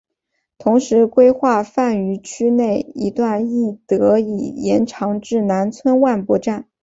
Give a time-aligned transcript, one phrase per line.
[0.57, 6.67] 同时规划番禺区内一段亦得以延长至南村万博站。